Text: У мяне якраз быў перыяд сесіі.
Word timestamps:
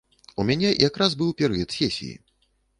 У 0.43 0.45
мяне 0.49 0.71
якраз 0.89 1.11
быў 1.21 1.31
перыяд 1.43 1.69
сесіі. 1.79 2.13